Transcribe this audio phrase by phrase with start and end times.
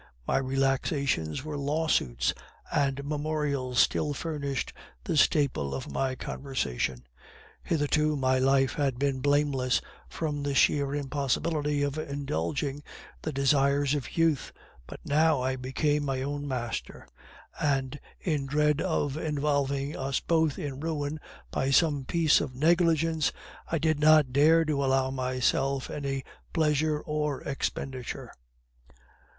[0.27, 2.33] My relaxations were lawsuits,
[2.71, 7.05] and memorials still furnished the staple of my conversation.
[7.61, 9.79] Hitherto my life had been blameless,
[10.09, 12.81] from the sheer impossibility of indulging
[13.21, 14.51] the desires of youth;
[14.87, 17.07] but now I became my own master,
[17.61, 21.19] and in dread of involving us both in ruin
[21.51, 23.31] by some piece of negligence,
[23.67, 26.23] I did not dare to allow myself any
[26.53, 28.31] pleasure or expenditure.